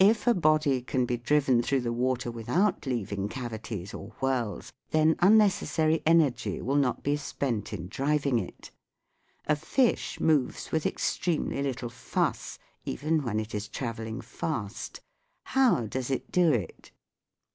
If 0.03 0.25
a 0.25 0.33
body 0.33 0.81
can 0.81 1.05
be 1.05 1.15
driven 1.17 1.61
through 1.61 1.81
the 1.81 1.93
water 1.93 2.31
without 2.31 2.87
leaving 2.87 3.29
cavities 3.29 3.93
or 3.93 4.07
whirls, 4.19 4.73
then 4.89 5.15
unnecessary 5.19 6.01
energy 6.07 6.59
will 6.59 6.77
not 6.77 7.03
be 7.03 7.15
spent 7.17 7.71
in 7.71 7.87
driving 7.87 8.39
it. 8.39 8.71
A 9.45 9.55
fish 9.55 10.19
moves 10.19 10.71
with 10.71 10.87
extremely 10.87 11.61
little 11.61 11.89
fuss, 11.89 12.57
even 12.83 13.21
when 13.21 13.39
it 13.39 13.53
is 13.53 13.67
travelling 13.67 14.21
fast. 14.21 15.01
How 15.43 15.85
does 15.85 16.09
it 16.09 16.31
do 16.31 16.51
it 16.51 16.89